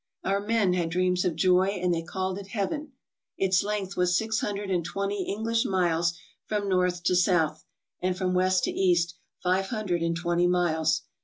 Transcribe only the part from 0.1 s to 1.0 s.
Our men had